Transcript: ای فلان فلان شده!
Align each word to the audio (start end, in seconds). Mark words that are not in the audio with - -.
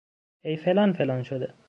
ای 0.41 0.57
فلان 0.57 0.93
فلان 0.93 1.23
شده! 1.23 1.53